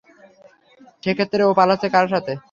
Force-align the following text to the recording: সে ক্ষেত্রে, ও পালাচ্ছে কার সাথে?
সে 1.03 1.11
ক্ষেত্রে, 1.13 1.41
ও 1.43 1.57
পালাচ্ছে 1.59 1.87
কার 1.95 2.05
সাথে? 2.13 2.33